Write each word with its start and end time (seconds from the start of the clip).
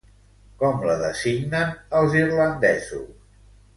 Com 0.61 0.79
la 0.87 0.95
designen 1.01 1.75
els 2.01 2.17
irlandesos? 2.23 3.07